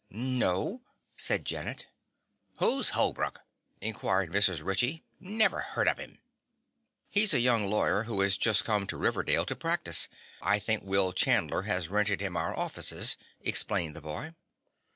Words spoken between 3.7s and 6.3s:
inquired Mrs. Ritchie. "Never heard of him."